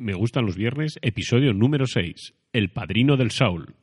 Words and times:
Me 0.00 0.14
gustan 0.14 0.46
los 0.46 0.56
viernes, 0.56 0.98
episodio 1.02 1.52
número 1.52 1.86
6, 1.86 2.32
El 2.54 2.70
Padrino 2.70 3.18
del 3.18 3.30
Saul. 3.30 3.74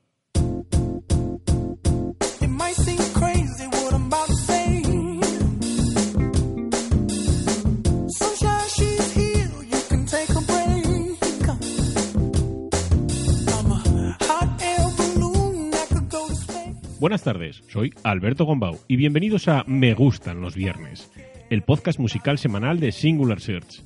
Buenas 17.00 17.24
tardes, 17.24 17.62
soy 17.68 17.94
Alberto 18.04 18.46
Gombau 18.46 18.80
y 18.88 18.96
bienvenidos 18.96 19.48
a 19.48 19.64
Me 19.68 19.94
gustan 19.94 20.42
los 20.42 20.56
viernes, 20.56 21.12
el 21.52 21.62
podcast 21.62 22.00
musical 22.00 22.40
semanal 22.40 22.80
de 22.80 22.92
Singular 22.92 23.40
Search. 23.40 23.84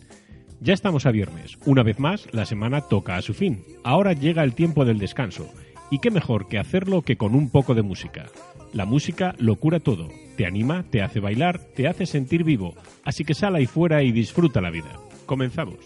Ya 0.63 0.75
estamos 0.75 1.07
a 1.07 1.11
viernes, 1.11 1.57
una 1.65 1.81
vez 1.81 1.97
más 1.97 2.27
la 2.33 2.45
semana 2.45 2.81
toca 2.81 3.15
a 3.15 3.23
su 3.23 3.33
fin. 3.33 3.63
Ahora 3.83 4.13
llega 4.13 4.43
el 4.43 4.53
tiempo 4.53 4.85
del 4.85 4.99
descanso, 4.99 5.51
y 5.89 5.97
qué 5.97 6.11
mejor 6.11 6.47
que 6.47 6.59
hacerlo 6.59 7.01
que 7.01 7.17
con 7.17 7.33
un 7.33 7.49
poco 7.49 7.73
de 7.73 7.81
música. 7.81 8.27
La 8.71 8.85
música 8.85 9.33
lo 9.39 9.55
cura 9.55 9.79
todo, 9.79 10.09
te 10.37 10.45
anima, 10.45 10.83
te 10.83 11.01
hace 11.01 11.19
bailar, 11.19 11.57
te 11.57 11.87
hace 11.87 12.05
sentir 12.05 12.43
vivo, 12.43 12.75
así 13.03 13.25
que 13.25 13.33
sal 13.33 13.55
ahí 13.55 13.65
fuera 13.65 14.03
y 14.03 14.11
disfruta 14.11 14.61
la 14.61 14.69
vida. 14.69 14.99
Comenzamos. 15.25 15.79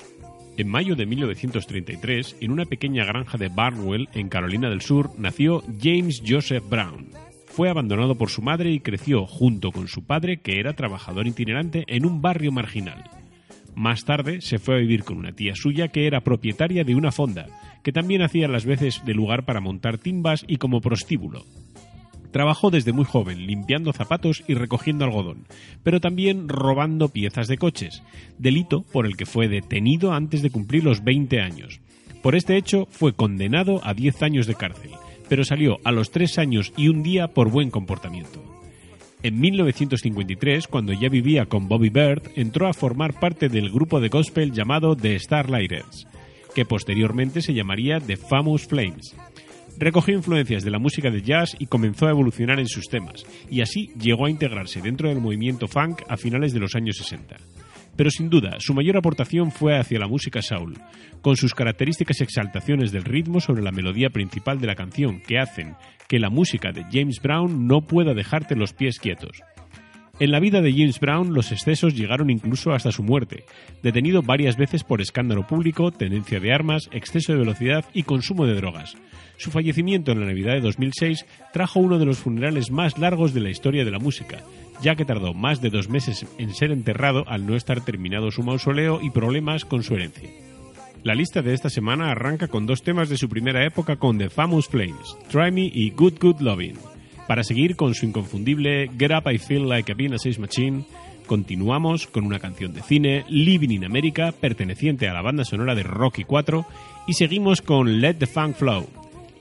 En 0.57 0.67
mayo 0.67 0.97
de 0.97 1.05
1933, 1.05 2.35
en 2.41 2.51
una 2.51 2.65
pequeña 2.65 3.05
granja 3.05 3.37
de 3.37 3.47
Barnwell, 3.47 4.09
en 4.13 4.27
Carolina 4.27 4.69
del 4.69 4.81
Sur, 4.81 5.11
nació 5.17 5.63
James 5.81 6.21
Joseph 6.27 6.65
Brown. 6.69 7.11
Fue 7.45 7.69
abandonado 7.69 8.15
por 8.15 8.29
su 8.29 8.41
madre 8.41 8.71
y 8.71 8.81
creció 8.81 9.25
junto 9.25 9.71
con 9.71 9.87
su 9.87 10.03
padre, 10.05 10.41
que 10.41 10.59
era 10.59 10.73
trabajador 10.73 11.27
itinerante 11.27 11.85
en 11.87 12.05
un 12.05 12.21
barrio 12.21 12.51
marginal. 12.51 13.05
Más 13.75 14.05
tarde 14.05 14.39
se 14.39 14.57
fue 14.57 14.75
a 14.75 14.79
vivir 14.79 15.03
con 15.03 15.17
una 15.17 15.33
tía 15.33 15.53
suya 15.53 15.89
que 15.89 16.07
era 16.07 16.21
propietaria 16.21 16.85
de 16.85 16.95
una 16.95 17.11
fonda, 17.11 17.47
que 17.83 17.91
también 17.91 18.21
hacía 18.21 18.47
las 18.47 18.65
veces 18.65 19.03
de 19.05 19.13
lugar 19.13 19.45
para 19.45 19.59
montar 19.59 19.97
timbas 19.97 20.45
y 20.47 20.57
como 20.57 20.79
prostíbulo. 20.79 21.45
Trabajó 22.31 22.69
desde 22.69 22.93
muy 22.93 23.05
joven 23.05 23.45
limpiando 23.45 23.93
zapatos 23.93 24.43
y 24.47 24.55
recogiendo 24.55 25.05
algodón, 25.05 25.45
pero 25.83 25.99
también 25.99 26.49
robando 26.49 27.09
piezas 27.09 27.47
de 27.47 27.57
coches, 27.57 28.01
delito 28.37 28.83
por 28.83 29.05
el 29.05 29.17
que 29.17 29.25
fue 29.25 29.47
detenido 29.47 30.13
antes 30.13 30.41
de 30.41 30.51
cumplir 30.51 30.83
los 30.83 31.03
20 31.03 31.41
años. 31.41 31.79
Por 32.21 32.35
este 32.35 32.57
hecho 32.57 32.87
fue 32.91 33.13
condenado 33.13 33.81
a 33.83 33.93
10 33.93 34.23
años 34.23 34.47
de 34.47 34.55
cárcel, 34.55 34.91
pero 35.27 35.43
salió 35.43 35.79
a 35.83 35.91
los 35.91 36.11
3 36.11 36.37
años 36.39 36.73
y 36.77 36.87
un 36.87 37.03
día 37.03 37.29
por 37.29 37.49
buen 37.49 37.71
comportamiento. 37.71 38.43
En 39.25 39.39
1953, 39.39 40.67
cuando 40.67 40.93
ya 40.93 41.09
vivía 41.09 41.47
con 41.47 41.67
Bobby 41.67 41.89
Bird, 41.89 42.29
entró 42.35 42.67
a 42.67 42.73
formar 42.73 43.19
parte 43.19 43.49
del 43.49 43.71
grupo 43.71 43.99
de 43.99 44.09
gospel 44.09 44.51
llamado 44.51 44.95
The 44.95 45.17
Starlighters, 45.17 46.05
que 46.53 46.63
posteriormente 46.63 47.41
se 47.41 47.55
llamaría 47.55 47.99
The 47.99 48.17
Famous 48.17 48.67
Flames. 48.67 49.15
Recogió 49.79 50.13
influencias 50.13 50.63
de 50.63 50.69
la 50.69 50.77
música 50.77 51.09
de 51.09 51.23
jazz 51.23 51.55
y 51.57 51.65
comenzó 51.65 52.05
a 52.05 52.11
evolucionar 52.11 52.59
en 52.59 52.67
sus 52.67 52.85
temas, 52.85 53.25
y 53.49 53.61
así 53.61 53.89
llegó 53.99 54.27
a 54.27 54.29
integrarse 54.29 54.79
dentro 54.79 55.09
del 55.09 55.21
movimiento 55.21 55.67
funk 55.67 56.03
a 56.07 56.17
finales 56.17 56.53
de 56.53 56.59
los 56.59 56.75
años 56.75 56.97
60. 56.97 57.35
Pero 57.95 58.09
sin 58.09 58.29
duda, 58.29 58.57
su 58.59 58.73
mayor 58.73 58.97
aportación 58.97 59.51
fue 59.51 59.77
hacia 59.77 59.99
la 59.99 60.07
música 60.07 60.41
soul, 60.41 60.77
con 61.21 61.37
sus 61.37 61.53
características 61.53 62.21
exaltaciones 62.21 62.91
del 62.91 63.03
ritmo 63.03 63.39
sobre 63.39 63.63
la 63.63 63.71
melodía 63.71 64.09
principal 64.09 64.59
de 64.59 64.67
la 64.67 64.75
canción 64.75 65.21
que 65.21 65.39
hacen 65.39 65.75
que 66.07 66.19
la 66.19 66.29
música 66.29 66.71
de 66.71 66.83
James 66.91 67.21
Brown 67.21 67.67
no 67.67 67.81
pueda 67.81 68.13
dejarte 68.13 68.55
los 68.55 68.73
pies 68.73 68.99
quietos. 68.99 69.41
En 70.17 70.31
la 70.31 70.39
vida 70.39 70.61
de 70.61 70.71
James 70.71 71.01
Brown 71.01 71.33
los 71.33 71.51
excesos 71.51 71.93
llegaron 71.93 72.29
incluso 72.29 72.71
hasta 72.71 72.93
su 72.93 73.03
muerte, 73.03 73.43
detenido 73.83 74.21
varias 74.21 74.55
veces 74.55 74.85
por 74.85 75.01
escándalo 75.01 75.45
público, 75.45 75.91
tenencia 75.91 76.39
de 76.39 76.53
armas, 76.53 76.89
exceso 76.93 77.33
de 77.33 77.39
velocidad 77.39 77.83
y 77.93 78.03
consumo 78.03 78.45
de 78.45 78.55
drogas. 78.55 78.95
Su 79.35 79.51
fallecimiento 79.51 80.13
en 80.13 80.21
la 80.21 80.27
Navidad 80.27 80.53
de 80.53 80.61
2006 80.61 81.25
trajo 81.51 81.81
uno 81.81 81.99
de 81.99 82.05
los 82.05 82.19
funerales 82.19 82.71
más 82.71 82.97
largos 82.97 83.33
de 83.33 83.41
la 83.41 83.49
historia 83.49 83.83
de 83.83 83.91
la 83.91 83.99
música, 83.99 84.39
ya 84.81 84.95
que 84.95 85.05
tardó 85.05 85.33
más 85.33 85.61
de 85.61 85.69
dos 85.69 85.89
meses 85.89 86.25
en 86.37 86.53
ser 86.53 86.71
enterrado 86.71 87.23
al 87.27 87.45
no 87.45 87.55
estar 87.55 87.83
terminado 87.83 88.31
su 88.31 88.43
mausoleo 88.43 88.99
y 89.01 89.09
problemas 89.09 89.65
con 89.65 89.83
su 89.83 89.95
herencia. 89.95 90.29
La 91.03 91.13
lista 91.13 91.41
de 91.43 91.53
esta 91.53 91.69
semana 91.69 92.09
arranca 92.09 92.47
con 92.47 92.65
dos 92.65 92.81
temas 92.81 93.09
de 93.09 93.17
su 93.17 93.29
primera 93.29 93.63
época 93.65 93.97
con 93.97 94.17
The 94.17 94.29
Famous 94.29 94.67
Flames, 94.67 95.15
Try 95.29 95.51
Me 95.51 95.69
y 95.71 95.91
Good 95.91 96.15
Good 96.19 96.41
Loving. 96.41 96.77
Para 97.27 97.43
seguir 97.43 97.75
con 97.75 97.93
su 97.93 98.05
inconfundible 98.05 98.89
Get 98.97 99.11
Up 99.11 99.31
I 99.31 99.37
Feel 99.37 99.69
Like 99.69 99.91
a 99.91 99.95
Bean 99.95 100.13
a 100.13 100.39
Machine, 100.39 100.83
continuamos 101.27 102.07
con 102.07 102.25
una 102.25 102.39
canción 102.39 102.73
de 102.73 102.81
cine, 102.81 103.23
Living 103.29 103.69
in 103.69 103.85
America, 103.85 104.31
perteneciente 104.31 105.07
a 105.07 105.13
la 105.13 105.21
banda 105.21 105.45
sonora 105.45 105.75
de 105.75 105.83
Rocky 105.83 106.23
4, 106.23 106.65
y 107.07 107.13
seguimos 107.13 107.61
con 107.61 108.01
Let 108.01 108.15
the 108.15 108.25
Funk 108.25 108.55
Flow. 108.55 108.87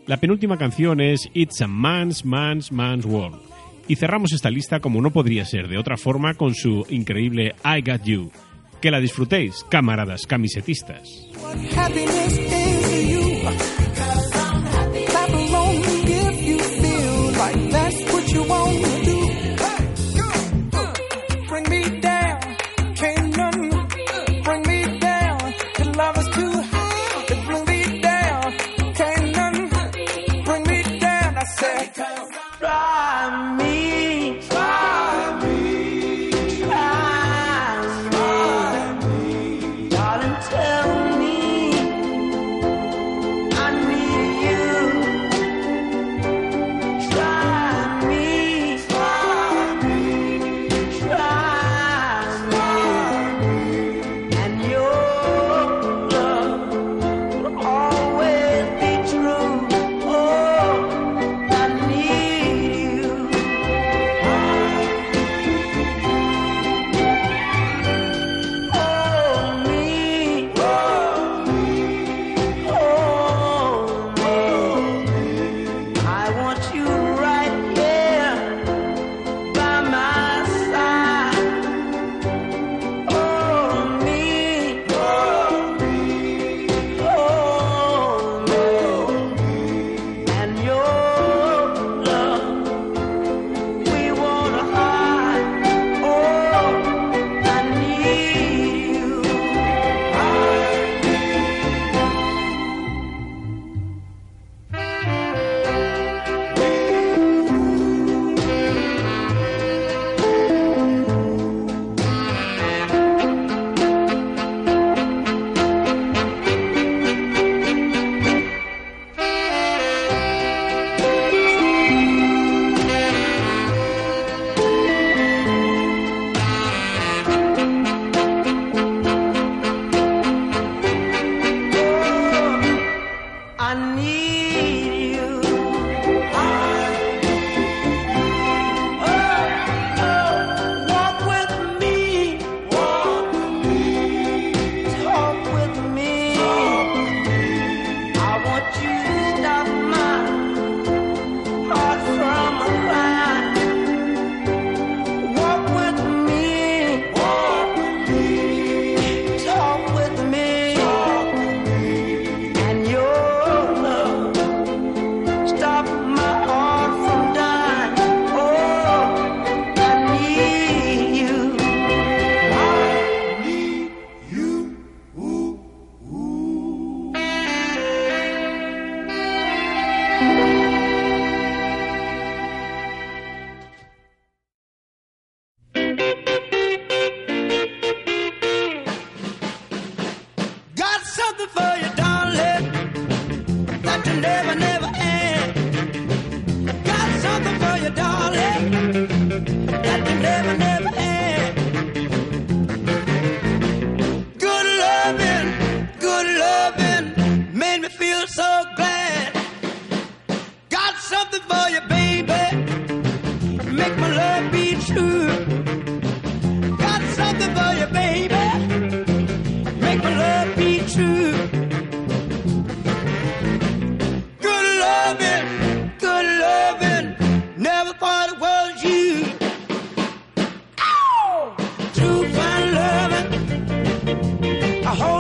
La 0.07 0.19
penúltima 0.19 0.59
canción 0.59 1.01
es 1.01 1.31
It's 1.33 1.63
a 1.63 1.67
Man's 1.67 2.27
Man's 2.27 2.71
Man's 2.73 3.07
World. 3.07 3.54
Y 3.87 3.97
cerramos 3.97 4.33
esta 4.33 4.51
lista 4.51 4.81
como 4.81 5.01
no 5.01 5.11
podría 5.11 5.45
ser 5.45 5.69
de 5.69 5.79
otra 5.79 5.97
forma 5.97 6.35
con 6.35 6.55
su 6.55 6.87
increíble 6.89 7.55
I 7.65 7.83
Got 7.83 8.05
You. 8.05 8.31
Que 8.81 8.91
la 8.91 9.01
disfrutéis, 9.01 9.65
camaradas 9.69 10.27
camisetistas. 10.27 11.09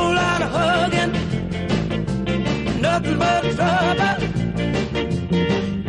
whole 0.04 0.14
lot 0.14 0.42
of 0.42 0.50
hugging, 0.50 1.12
nothing 2.80 3.18
but 3.18 3.42
trouble. 3.56 4.16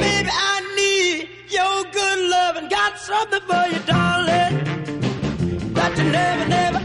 Baby, 0.01 0.29
I 0.31 0.55
need 0.79 1.29
your 1.49 1.83
good 1.91 2.19
loving. 2.29 2.69
Got 2.69 2.97
something 2.99 3.41
for 3.49 3.65
you, 3.71 3.79
darling, 3.85 4.53
that 5.73 5.97
you 5.97 6.05
never, 6.11 6.47
never. 6.47 6.84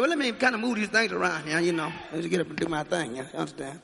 well, 0.00 0.08
let 0.08 0.18
me 0.18 0.32
kind 0.32 0.54
of 0.54 0.60
move 0.60 0.76
these 0.76 0.88
things 0.88 1.12
around 1.12 1.46
here, 1.46 1.60
you 1.60 1.72
know. 1.72 1.92
Let 2.12 2.24
me 2.24 2.28
get 2.28 2.40
up 2.40 2.48
and 2.48 2.58
do 2.58 2.66
my 2.66 2.82
thing, 2.82 3.16
you 3.16 3.26
understand? 3.34 3.80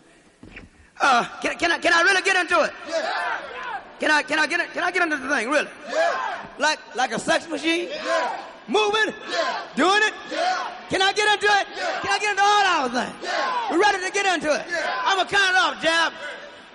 Uh, 1.00 1.24
can, 1.42 1.58
can, 1.58 1.72
I, 1.72 1.78
can 1.78 1.92
I 1.92 2.02
really 2.02 2.22
get 2.22 2.36
into 2.36 2.62
it? 2.62 2.72
Yeah. 2.88 3.80
Can 4.00 4.10
I, 4.10 4.22
can 4.22 4.38
I, 4.38 4.46
get, 4.46 4.72
can 4.72 4.82
I 4.82 4.90
get 4.90 5.02
into 5.02 5.16
the 5.16 5.28
thing, 5.28 5.48
really? 5.50 5.68
Yeah. 5.92 6.46
Like, 6.58 6.78
like 6.96 7.12
a 7.12 7.18
sex 7.18 7.48
machine? 7.48 7.88
Yeah. 7.90 8.40
Moving? 8.68 9.14
Yeah. 9.30 9.60
Doing 9.76 10.02
it? 10.02 10.14
Yeah. 10.32 10.70
Can 10.88 11.02
I 11.02 11.12
get 11.12 11.32
into 11.32 11.46
it? 11.46 11.66
Yeah. 11.76 12.00
Can 12.00 12.12
I 12.12 12.18
get 12.18 12.30
into 12.30 12.42
all 12.42 12.64
our 12.66 12.88
things? 12.88 13.16
Yeah. 13.22 13.70
We're 13.70 13.80
ready 13.80 14.04
to 14.04 14.10
get 14.10 14.26
into 14.26 14.52
it. 14.52 14.64
Yeah. 14.68 15.02
I'm 15.04 15.16
going 15.16 15.28
to 15.28 15.34
count 15.34 15.50
it 15.50 15.58
off, 15.58 15.82
Jab. 15.82 16.12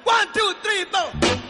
One, 0.04 0.28
two, 0.34 0.54
three, 0.64 0.86
four. 0.86 1.41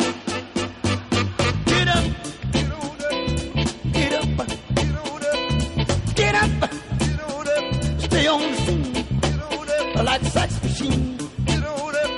like 10.04 10.22
a 10.22 10.30
sex 10.30 10.64
machine. 10.64 11.18
Get 11.46 11.64
on 11.66 11.96
up. 11.96 12.12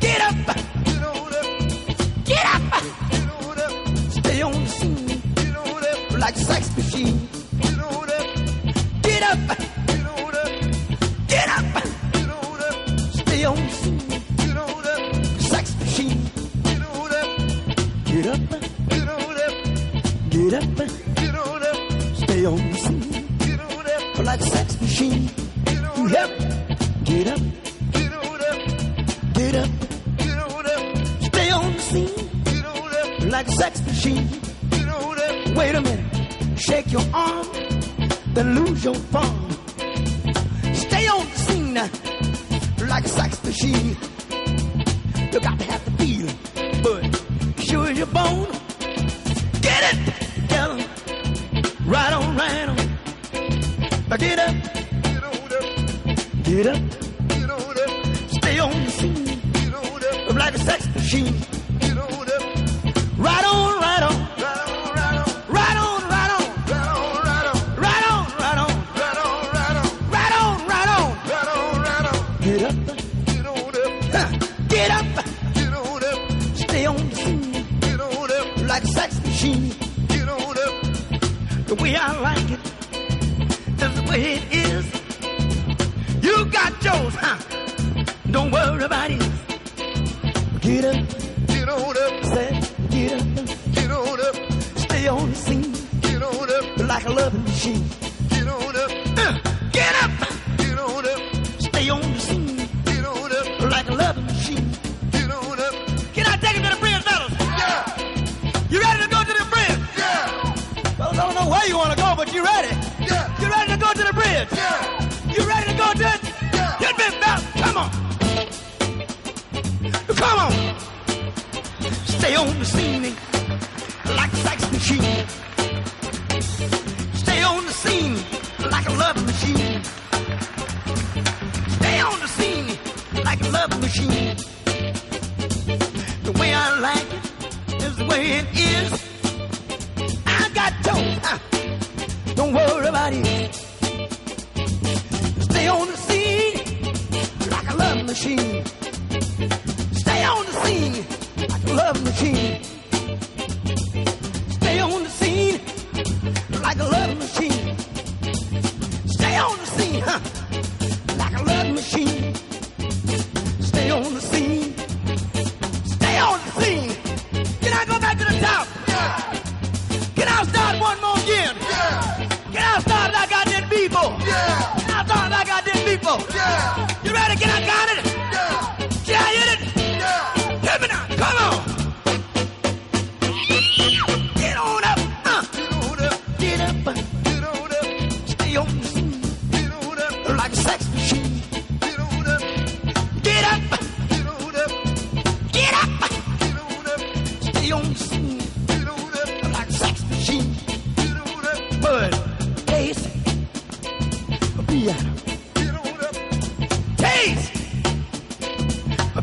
Get 0.00 0.20
up. 0.20 0.56
Get 0.84 1.02
on 1.02 1.34
up. 1.34 1.46
Get 2.24 2.46
up. 2.46 2.62
Get 3.10 3.28
on 3.30 3.58
up. 3.58 3.98
Stay 4.10 4.42
on 4.42 4.52
the 4.52 4.68
scene. 4.68 5.06
Get 5.34 5.56
on 5.56 5.84
up. 5.84 6.18
Like 6.18 6.36
a 6.36 6.38
sex 6.40 6.76
machine. 6.76 7.33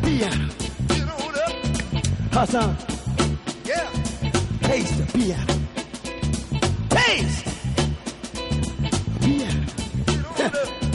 be 0.02 0.24
up? 0.24 0.34
Hassan. 2.32 2.76
Yeah. 3.66 3.90
Taste 4.62 4.98
the 4.98 5.06
be. 5.34 5.48
Taste. 6.90 7.46
Be 9.22 9.46
out. 9.46 10.56
Up? 10.56 10.91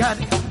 got 0.00 0.18
it. 0.18 0.49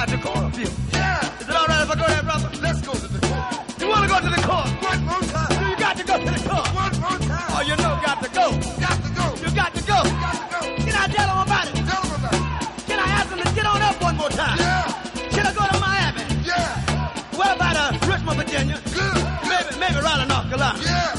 got 0.00 0.08
the 0.08 0.16
corner. 0.16 0.50
Yeah. 0.92 1.40
Is 1.40 1.48
it 1.48 1.54
all 1.54 1.66
right 1.66 1.82
if 1.84 1.90
I 1.90 1.94
go 1.94 2.06
there, 2.08 2.22
brother? 2.22 2.48
Let's 2.62 2.80
go 2.80 2.92
to 2.94 3.08
the 3.08 3.20
court. 3.20 3.80
You 3.80 3.88
want 3.88 4.02
to 4.04 4.08
go 4.08 4.18
to 4.24 4.30
the 4.32 4.42
court? 4.48 4.68
One 4.80 5.00
more 5.04 5.20
time. 5.28 5.52
So 5.52 5.60
you 5.68 5.76
got 5.76 5.94
to 6.00 6.04
go 6.04 6.16
to 6.16 6.30
the 6.36 6.42
court. 6.48 6.68
One 6.72 6.94
more 7.04 7.18
time. 7.28 7.48
Oh, 7.52 7.60
you 7.68 7.76
know, 7.76 7.92
got 8.00 8.18
to 8.24 8.30
go. 8.32 8.46
Got 8.80 8.96
to 9.04 9.10
go. 9.12 9.26
You 9.44 9.50
got 9.52 9.70
to 9.76 9.82
go. 9.84 9.98
Got 10.00 10.36
to 10.40 10.46
go. 10.56 10.60
Can 10.88 10.94
I 10.96 11.06
tell 11.12 11.28
them 11.28 11.40
about 11.44 11.66
it? 11.68 11.74
Tell 11.84 12.00
them 12.00 12.12
about 12.16 12.32
it. 12.32 12.42
Can 12.88 12.98
I 12.98 13.08
ask 13.18 13.28
them 13.28 13.40
to 13.44 13.50
get 13.52 13.66
on 13.66 13.82
up 13.82 13.96
one 14.00 14.16
more 14.16 14.30
time? 14.32 14.56
Yeah. 14.56 14.88
Can 15.36 15.44
I 15.44 15.52
go 15.52 15.64
to 15.68 15.78
Miami? 15.84 16.24
Yeah. 16.48 17.36
What 17.36 17.50
about 17.56 17.76
uh, 17.76 17.92
Richmond, 18.08 18.36
Virginia? 18.40 18.80
Good. 18.96 19.20
Maybe, 19.52 19.70
maybe 19.84 19.98
Raleigh, 20.00 20.28
North 20.32 20.48
Carolina. 20.48 20.80
Yeah. 20.80 21.12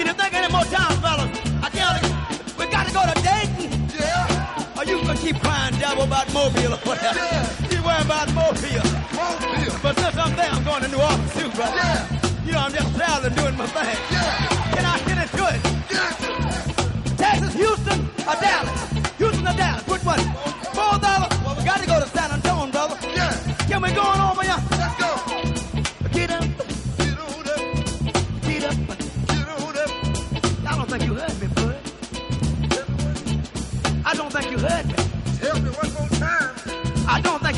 Can 0.00 0.04
you 0.08 0.14
think 0.16 0.32
of 0.32 0.40
any 0.40 0.48
more 0.52 0.64
times, 0.72 0.96
fellas? 1.04 1.28
I 1.60 1.68
tell 1.68 1.94
you, 2.00 2.08
We 2.56 2.64
got 2.72 2.88
to 2.88 2.92
go 2.96 3.02
to 3.04 3.16
Dayton. 3.20 3.68
Yeah. 3.92 4.78
Or 4.80 4.84
you 4.88 5.04
can 5.04 5.16
keep 5.20 5.36
crying 5.44 5.76
devil 5.76 6.04
about 6.08 6.32
Mobile 6.32 6.72
or 6.72 6.80
whatever. 6.88 7.20
Yeah. 7.20 7.71
Mobile. 8.04 9.78
But 9.82 9.96
since 9.98 10.16
I'm 10.16 10.34
there, 10.36 10.50
I'm 10.50 10.64
going 10.64 10.82
to 10.82 10.88
New 10.88 10.96
Orleans 10.98 11.34
too, 11.34 11.48
brother. 11.50 11.76
Yeah. 11.76 12.44
You 12.44 12.52
know, 12.52 12.58
I'm 12.58 12.72
just 12.72 12.94
traveling, 12.96 13.34
doing 13.34 13.56
my 13.56 13.66
thing. 13.66 13.96
Yeah. 14.10 14.74
Can 14.74 14.84
I 14.84 14.98
get 15.06 15.18
into 15.18 15.68
it? 15.68 15.71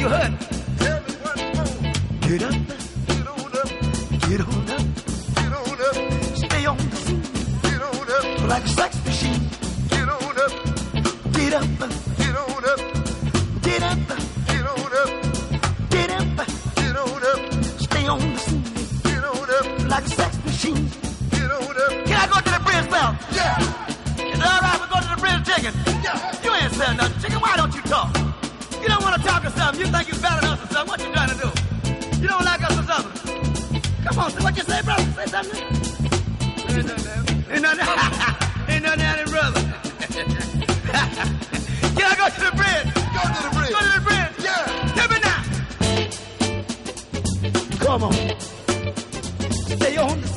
You 0.04 0.10
more. 0.10 0.28
Get 2.28 2.42
up, 2.42 2.54
Get 3.06 3.26
on 3.26 3.56
up. 3.56 3.68
get 4.28 4.40
on 4.40 4.70
up. 4.70 4.82
Get 5.34 5.52
on 5.52 5.80
up. 5.80 5.96
Stay 6.36 6.66
on 6.66 6.76
the 6.76 6.96
scene 6.96 7.22
Get 7.62 7.80
on 7.82 8.10
up. 8.10 8.48
like 8.48 8.64
a 8.64 8.68
sex 8.68 9.04
machine. 9.04 9.40
Get 9.88 10.08
on 10.08 10.38
up. 10.44 10.52
Get 11.32 11.54
up, 11.54 11.66
Get 12.18 12.36
on 12.36 12.64
up. 12.72 12.80
get 13.62 13.82
up, 13.82 13.98
something. 29.74 29.86
You 29.86 29.92
think 29.92 30.08
you're 30.08 30.20
better 30.22 30.40
than 30.40 30.50
us 30.50 30.62
or 30.62 30.66
something. 30.72 30.88
What 30.88 31.00
you 31.00 31.12
trying 31.12 31.30
to 31.30 31.36
do? 31.36 31.50
You 32.20 32.28
don't 32.28 32.44
like 32.44 32.62
us 32.62 32.78
or 32.78 32.82
something? 32.82 33.12
Come 34.04 34.18
on, 34.18 34.32
what 34.42 34.56
you 34.56 34.62
say, 34.62 34.82
brother? 34.82 35.02
Say 35.12 35.26
something. 35.26 35.62
Ain't 36.70 36.86
nothing. 36.86 37.44
Ain't 37.52 37.62
nothing. 37.62 37.88
Ain't 38.68 38.82
nothing 38.82 39.00
happening, 39.00 39.32
brother. 39.32 39.60
Can 41.94 42.06
I 42.06 42.14
go 42.16 42.28
to 42.28 42.40
the 42.40 42.52
bridge? 42.56 42.88
Go 42.94 43.22
to 43.34 43.40
the 43.42 43.50
bridge. 43.54 43.72
Go 43.72 43.80
to 43.80 43.92
the 43.94 44.02
bridge. 44.04 44.32
Yeah. 44.44 44.64
Tell 44.94 45.08
me 45.08 45.18
now. 45.20 45.40
Come 47.84 48.02
on. 48.04 48.12
Stay 49.76 49.96
on 49.96 50.20
the 50.20 50.33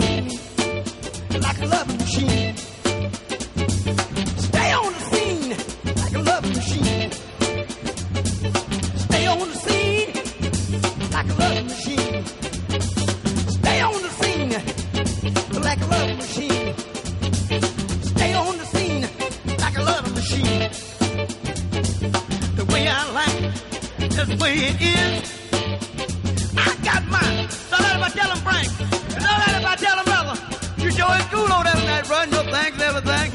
Frank. 28.48 28.68
And 29.16 29.22
so 29.26 29.32
let 29.42 29.52
if 29.60 29.66
I 29.68 29.76
tell 29.76 29.98
him 30.00 30.08
brother. 30.08 30.36
You 30.84 30.90
sure 30.96 31.14
is 31.20 31.28
cool 31.34 31.50
over 31.52 31.66
there 31.68 31.80
tonight, 31.82 32.06
run 32.10 32.32
your 32.32 32.46
and 32.48 32.82
everything. 32.90 33.30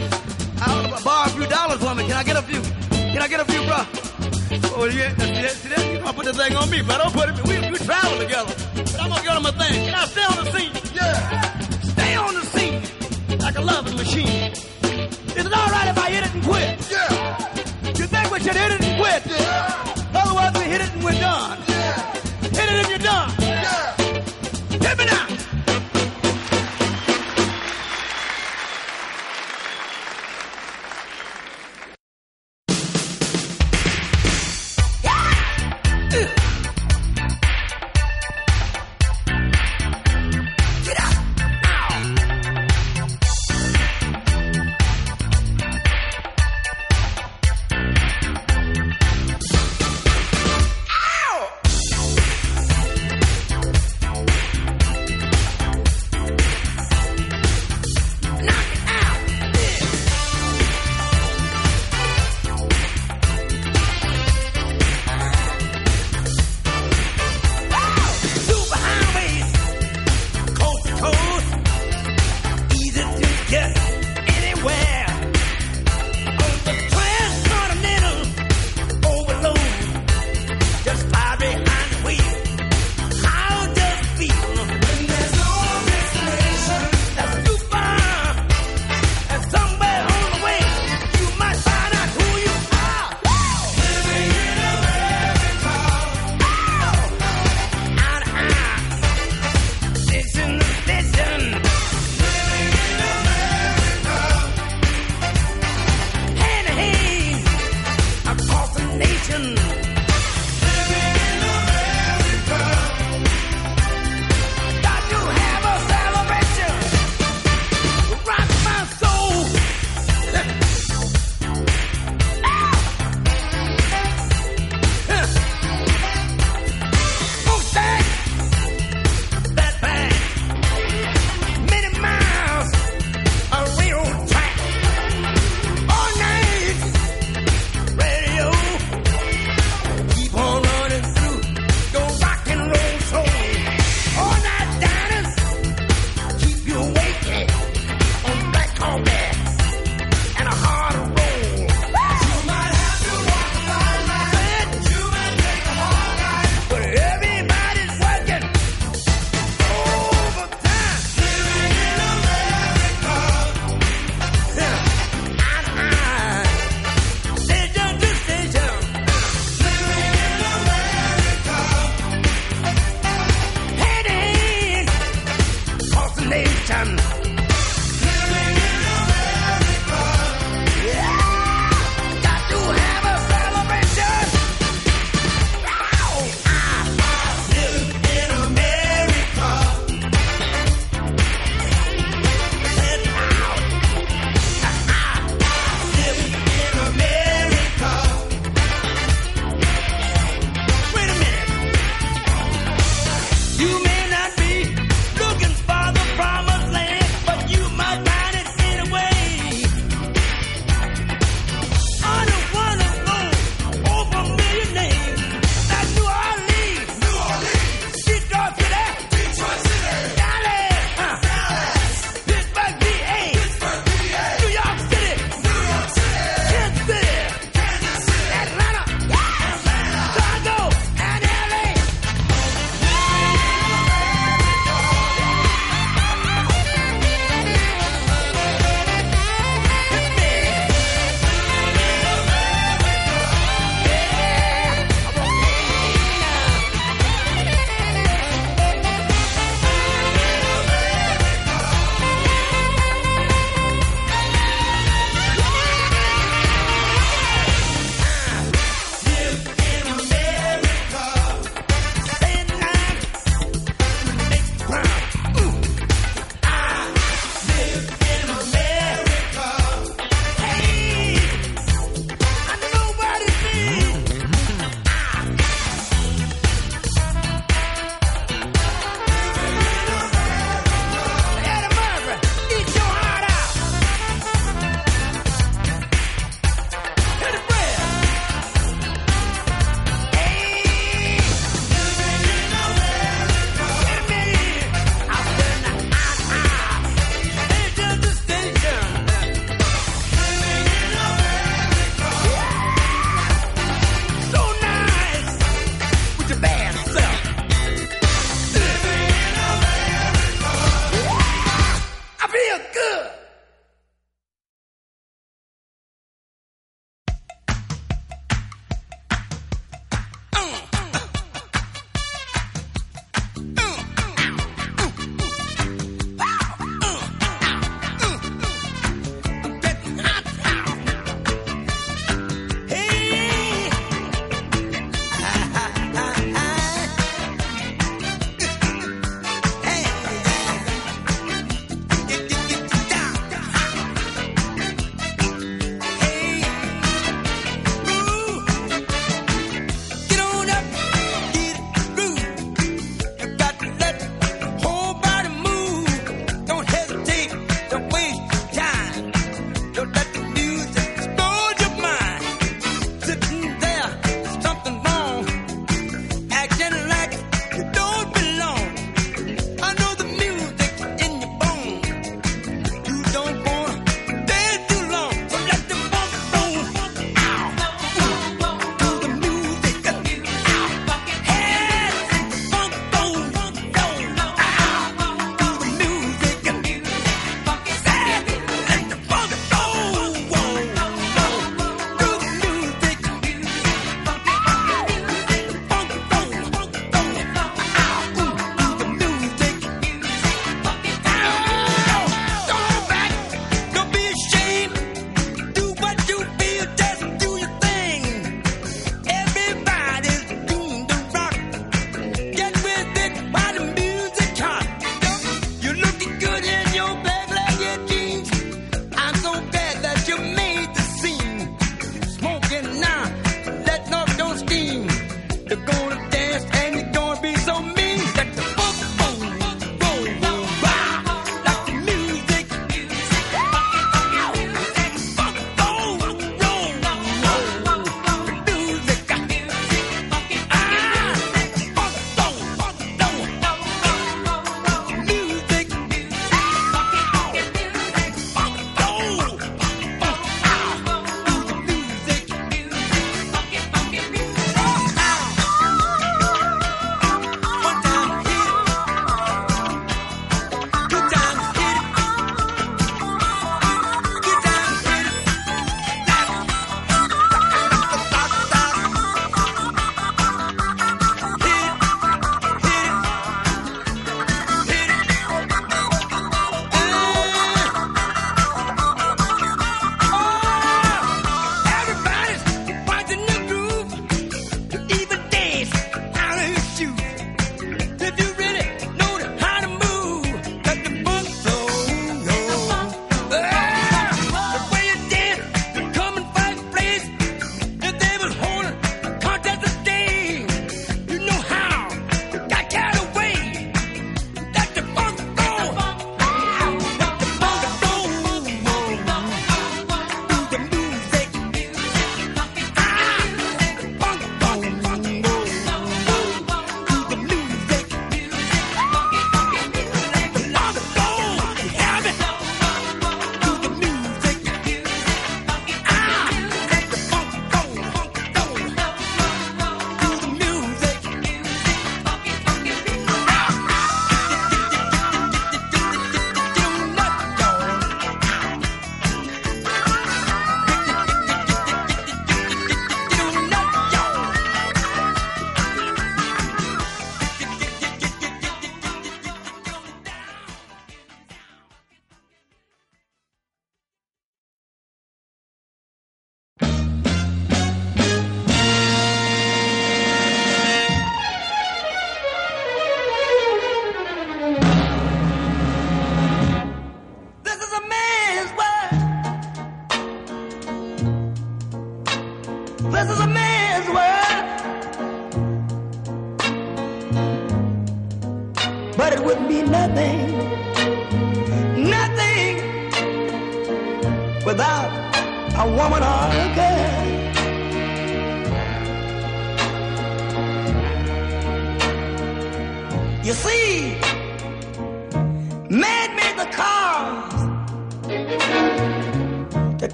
I 0.63 0.67
want 0.73 0.97
to 0.97 1.05
borrow 1.05 1.27
a 1.29 1.33
few 1.37 1.47
dollars 1.47 1.81
from 1.85 1.97
me. 1.99 2.05
Can 2.09 2.17
I 2.17 2.25
get 2.25 2.37
a 2.37 2.43
few? 2.43 2.63
Can 3.13 3.21
I 3.21 3.29
get 3.29 3.41
a 3.41 3.45
few, 3.45 3.63
bro? 3.69 3.81
Oh, 4.77 4.85
yeah. 4.87 5.11
See 5.17 5.43
that? 5.45 5.51
See 5.61 5.69
that? 5.69 6.01
Gonna 6.01 6.13
put 6.13 6.25
the 6.25 6.33
thing 6.33 6.57
on 6.57 6.71
me, 6.71 6.81
but 6.83 6.97
don't 6.99 7.13
put 7.13 7.29
it. 7.29 7.37
We, 7.45 7.55
we 7.71 7.79
travel 7.79 8.19
together. 8.25 8.55
But 8.75 9.01
I'm 9.03 9.11
gonna 9.11 9.23
get 9.23 9.37
him 9.37 9.47
a 9.47 9.53
thing. 9.53 9.75
Can 9.87 9.95
I 9.95 10.05
stay 10.07 10.25
on 10.33 10.37
the 10.45 10.47
scene? 10.53 10.73
Yeah. 10.95 11.59
Stay 11.95 12.15
on 12.17 12.35
the 12.35 12.45
scene 12.55 13.39
like 13.39 13.57
a 13.59 13.61
loving 13.61 13.97
machine. 13.97 14.53
Is 15.39 15.45
it 15.49 15.53
all 15.53 15.71
right 15.77 15.89
if 15.93 15.99
I 15.99 16.09
hit 16.15 16.25
it 16.27 16.35
and 16.35 16.45
quit? 16.45 16.75
Yeah. 16.91 17.99
You 17.99 18.07
think 18.07 18.31
we 18.33 18.39
should 18.41 18.57
hit 18.57 18.71
it 18.77 18.81
and 18.81 18.95
quit? 19.01 19.21
Yeah. 19.27 20.21
Otherwise, 20.21 20.53
we 20.59 20.65
hit 20.73 20.81
it 20.81 20.93
and 20.95 21.05
we're 21.05 21.21
done. 21.21 21.59
Yeah. 21.69 22.13
Hit 22.59 22.69
it 22.73 22.79
and 22.81 22.89
you're 22.89 22.99
done. 23.13 23.42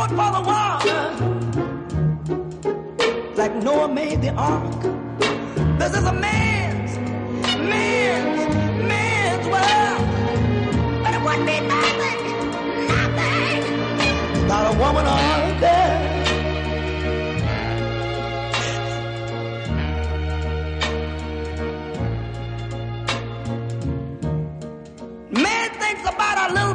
out 0.00 0.08
for 0.08 0.30
the 0.36 0.42
water, 0.50 1.02
like 3.36 3.54
Noah 3.56 3.88
made 3.88 4.22
the 4.22 4.30
ark. 4.30 4.82
This 5.78 5.94
is 5.98 6.04
a 6.04 6.12
man's, 6.12 6.96
man's, 7.58 8.54
man's 8.92 9.46
world. 9.54 10.04
But 11.02 11.14
it 11.16 11.22
wouldn't 11.24 11.46
be 11.46 11.60
nothing, 11.76 12.20
nothing. 12.92 14.48
Not 14.48 14.74
a 14.74 14.78
woman 14.78 15.06
out 15.06 15.60
there. 15.60 16.10
little 26.52 26.74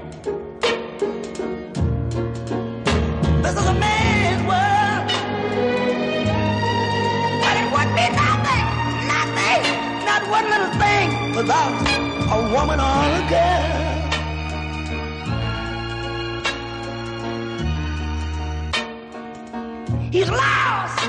without 11.35 11.73
a 12.31 12.39
woman 12.53 12.79
or 12.79 13.03
a 13.19 13.23
girl. 13.29 13.81
He's 20.11 20.29
lost 20.29 20.99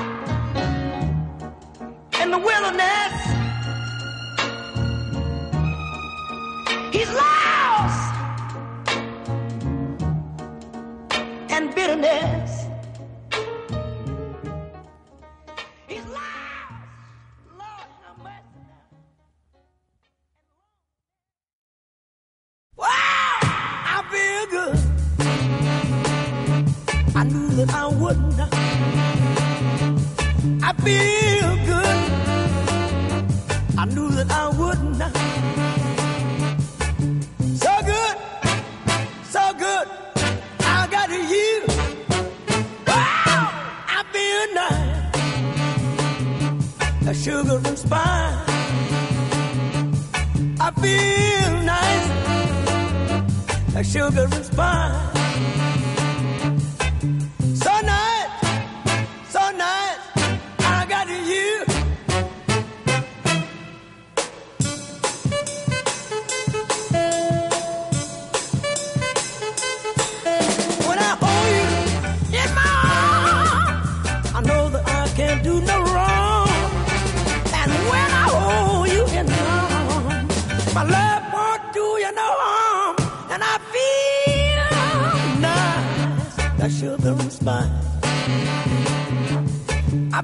in 2.21 2.31
the 2.31 2.39
wilderness. 2.49 3.15
He's 6.95 7.11
lost 7.23 8.15
in 11.49 11.63
bitterness. 11.75 12.42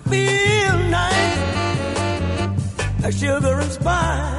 feel 0.10 0.78
nice, 0.90 1.38
like 3.04 3.14
sugar 3.14 3.60
and 3.60 3.72
spice. 3.72 4.39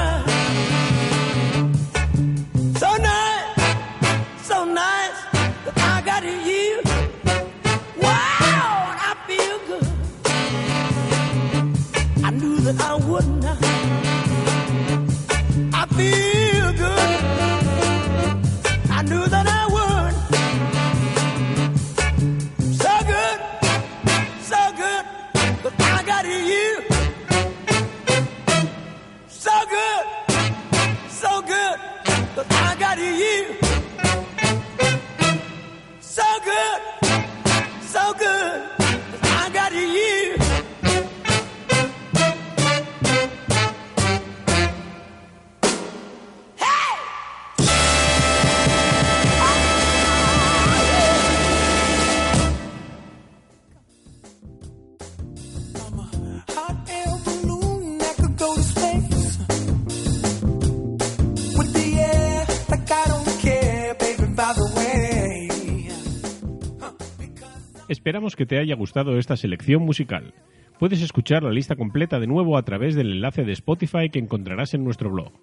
Esperamos 67.91 68.37
que 68.37 68.45
te 68.45 68.57
haya 68.57 68.73
gustado 68.75 69.17
esta 69.17 69.35
selección 69.35 69.83
musical. 69.83 70.33
Puedes 70.79 71.01
escuchar 71.01 71.43
la 71.43 71.51
lista 71.51 71.75
completa 71.75 72.21
de 72.21 72.25
nuevo 72.25 72.57
a 72.57 72.63
través 72.63 72.95
del 72.95 73.11
enlace 73.11 73.43
de 73.43 73.51
Spotify 73.51 74.09
que 74.09 74.19
encontrarás 74.19 74.73
en 74.73 74.85
nuestro 74.85 75.09
blog. 75.09 75.33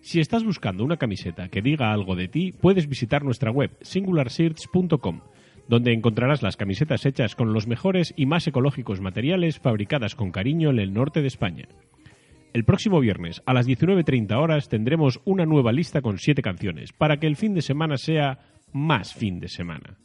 Si 0.00 0.18
estás 0.18 0.42
buscando 0.42 0.82
una 0.82 0.96
camiseta 0.96 1.48
que 1.48 1.62
diga 1.62 1.92
algo 1.92 2.16
de 2.16 2.26
ti, 2.26 2.50
puedes 2.60 2.88
visitar 2.88 3.22
nuestra 3.22 3.52
web 3.52 3.70
singularsearch.com, 3.82 5.20
donde 5.68 5.92
encontrarás 5.92 6.42
las 6.42 6.56
camisetas 6.56 7.06
hechas 7.06 7.36
con 7.36 7.52
los 7.52 7.68
mejores 7.68 8.12
y 8.16 8.26
más 8.26 8.48
ecológicos 8.48 9.00
materiales 9.00 9.60
fabricadas 9.60 10.16
con 10.16 10.32
cariño 10.32 10.70
en 10.70 10.80
el 10.80 10.92
norte 10.92 11.20
de 11.20 11.28
España. 11.28 11.68
El 12.52 12.64
próximo 12.64 12.98
viernes 12.98 13.42
a 13.46 13.54
las 13.54 13.68
19.30 13.68 14.36
horas 14.42 14.68
tendremos 14.68 15.20
una 15.24 15.46
nueva 15.46 15.70
lista 15.70 16.02
con 16.02 16.18
7 16.18 16.42
canciones 16.42 16.92
para 16.92 17.18
que 17.18 17.28
el 17.28 17.36
fin 17.36 17.54
de 17.54 17.62
semana 17.62 17.96
sea 17.96 18.40
más 18.72 19.14
fin 19.14 19.38
de 19.38 19.46
semana. 19.46 19.98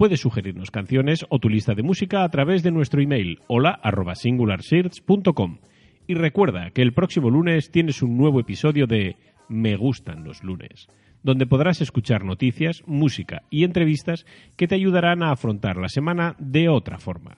Puedes 0.00 0.20
sugerirnos 0.20 0.70
canciones 0.70 1.26
o 1.28 1.38
tu 1.40 1.50
lista 1.50 1.74
de 1.74 1.82
música 1.82 2.24
a 2.24 2.30
través 2.30 2.62
de 2.62 2.70
nuestro 2.70 3.02
email 3.02 3.38
hola 3.48 3.78
arroba 3.82 4.14
singularsearch.com 4.14 5.58
y 6.06 6.14
recuerda 6.14 6.70
que 6.70 6.80
el 6.80 6.94
próximo 6.94 7.28
lunes 7.28 7.70
tienes 7.70 8.00
un 8.00 8.16
nuevo 8.16 8.40
episodio 8.40 8.86
de 8.86 9.16
Me 9.50 9.76
gustan 9.76 10.24
los 10.24 10.42
lunes, 10.42 10.88
donde 11.22 11.44
podrás 11.44 11.82
escuchar 11.82 12.24
noticias, 12.24 12.82
música 12.86 13.42
y 13.50 13.64
entrevistas 13.64 14.24
que 14.56 14.66
te 14.66 14.74
ayudarán 14.74 15.22
a 15.22 15.32
afrontar 15.32 15.76
la 15.76 15.90
semana 15.90 16.34
de 16.38 16.70
otra 16.70 16.96
forma. 16.96 17.36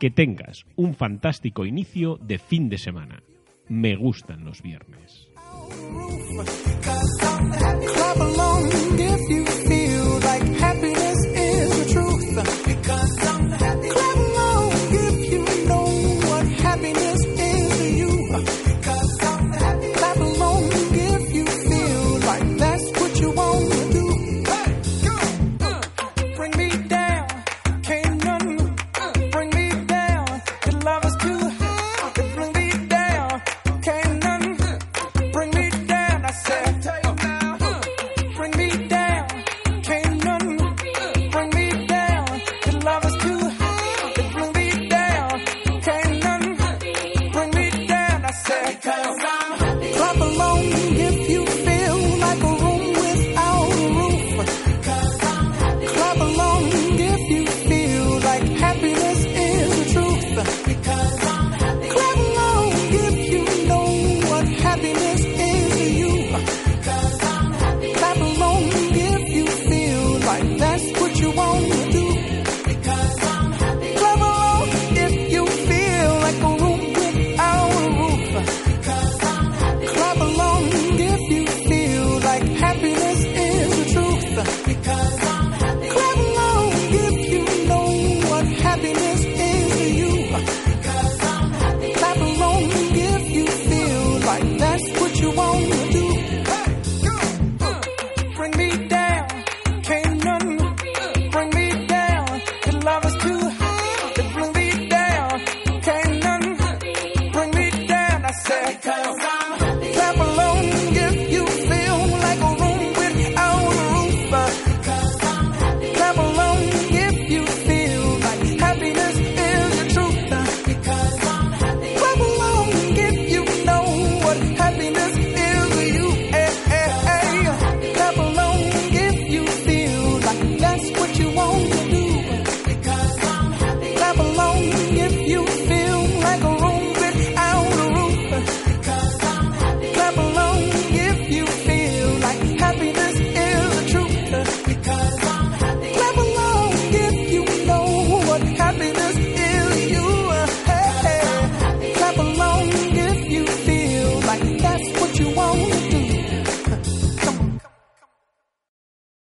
Que 0.00 0.10
tengas 0.10 0.64
un 0.76 0.94
fantástico 0.94 1.66
inicio 1.66 2.16
de 2.22 2.38
fin 2.38 2.70
de 2.70 2.78
semana. 2.78 3.22
Me 3.68 3.96
gustan 3.96 4.46
los 4.46 4.62
viernes. 4.62 5.28